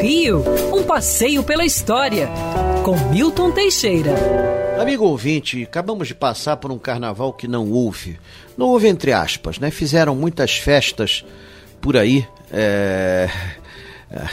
[0.00, 2.28] Rio, um passeio pela história,
[2.84, 4.14] com Milton Teixeira.
[4.80, 8.18] Amigo ouvinte, acabamos de passar por um carnaval que não houve.
[8.56, 9.70] Não houve entre aspas, né?
[9.70, 11.24] Fizeram muitas festas
[11.80, 13.28] por aí, é,
[14.10, 14.28] é,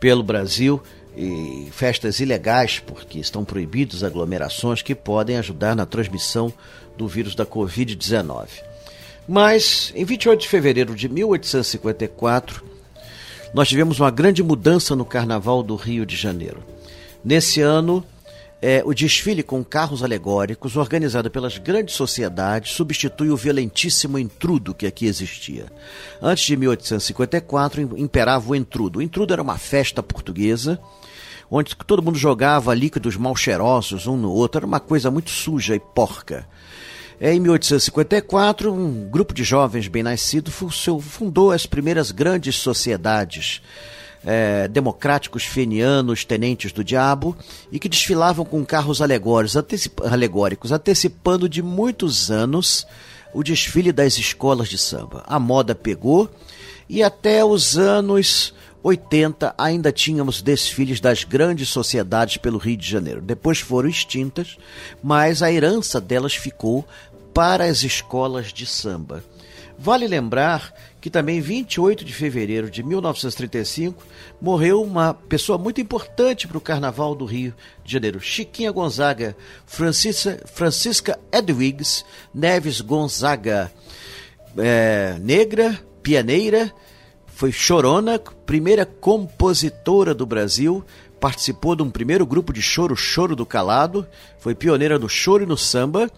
[0.00, 0.82] pelo Brasil,
[1.16, 6.52] e festas ilegais, porque estão proibidas aglomerações que podem ajudar na transmissão
[6.96, 8.48] do vírus da Covid-19.
[9.28, 12.73] Mas, em 28 de fevereiro de 1854,
[13.54, 16.60] nós tivemos uma grande mudança no Carnaval do Rio de Janeiro.
[17.24, 18.04] Nesse ano,
[18.60, 24.88] é, o desfile com carros alegóricos, organizado pelas grandes sociedades, substitui o violentíssimo entrudo que
[24.88, 25.66] aqui existia.
[26.20, 28.98] Antes de 1854, imperava o entrudo.
[28.98, 30.80] O entrudo era uma festa portuguesa,
[31.48, 35.76] onde todo mundo jogava líquidos mal cheirosos um no outro, era uma coisa muito suja
[35.76, 36.44] e porca.
[37.20, 40.54] É, em 1854, um grupo de jovens bem-nascidos
[41.00, 43.62] fundou as primeiras grandes sociedades
[44.24, 47.36] é, democráticos fenianos, tenentes do diabo,
[47.70, 52.86] e que desfilavam com carros alegóricos, antecip alegóricos, antecipando de muitos anos
[53.32, 55.22] o desfile das escolas de samba.
[55.26, 56.30] A moda pegou
[56.88, 63.22] e até os anos 80 ainda tínhamos desfiles das grandes sociedades pelo Rio de Janeiro.
[63.22, 64.58] Depois foram extintas,
[65.02, 66.86] mas a herança delas ficou
[67.34, 69.22] para as escolas de samba.
[69.76, 74.02] Vale lembrar que também 28 de fevereiro de 1935
[74.40, 77.52] morreu uma pessoa muito importante para o Carnaval do Rio
[77.84, 83.70] de Janeiro, Chiquinha Gonzaga, Francisca, Francisca Edwigs Neves Gonzaga,
[84.56, 86.72] é, negra, pianeira
[87.34, 90.84] foi chorona, primeira compositora do Brasil,
[91.20, 94.06] participou de um primeiro grupo de choro, Choro do Calado,
[94.38, 96.08] foi pioneira no choro e no samba,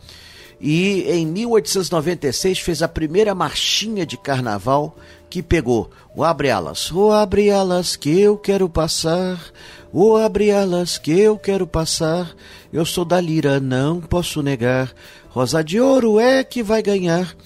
[0.60, 4.96] e em 1896 fez a primeira marchinha de carnaval
[5.28, 6.90] que pegou o Abre Alas.
[6.90, 9.38] O Abre Alas que eu quero passar,
[9.92, 12.34] o Abre Alas que eu quero passar,
[12.72, 14.92] eu sou da lira, não posso negar,
[15.28, 17.36] Rosa de Ouro é que vai ganhar.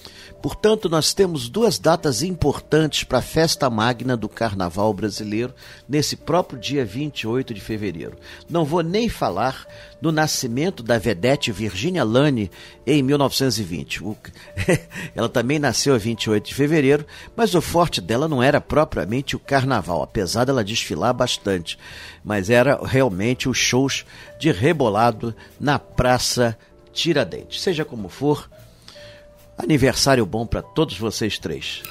[0.41, 5.53] Portanto, nós temos duas datas importantes para a festa magna do Carnaval brasileiro,
[5.87, 8.17] nesse próprio dia 28 de fevereiro.
[8.49, 9.67] Não vou nem falar
[10.01, 12.49] do nascimento da vedete Virginia Lane
[12.87, 14.01] em 1920.
[15.13, 19.39] Ela também nasceu a 28 de fevereiro, mas o forte dela não era propriamente o
[19.39, 21.77] Carnaval, apesar dela desfilar bastante,
[22.23, 24.05] mas era realmente os shows
[24.39, 26.57] de rebolado na Praça
[26.91, 27.61] Tiradentes.
[27.61, 28.49] Seja como for,
[29.63, 31.83] Aniversário bom para todos vocês três.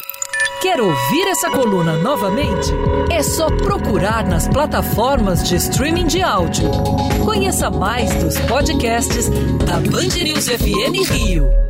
[0.60, 2.68] Quer ouvir essa coluna novamente?
[3.10, 6.68] É só procurar nas plataformas de streaming de áudio.
[7.24, 9.28] Conheça mais dos podcasts
[9.64, 11.69] da Band News FM Rio.